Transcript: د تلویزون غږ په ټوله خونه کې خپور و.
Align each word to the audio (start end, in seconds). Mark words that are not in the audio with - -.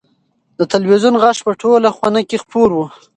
د 0.59 0.61
تلویزون 0.73 1.15
غږ 1.23 1.37
په 1.45 1.51
ټوله 1.61 1.89
خونه 1.95 2.21
کې 2.29 2.37
خپور 2.43 2.69
و. 2.73 2.79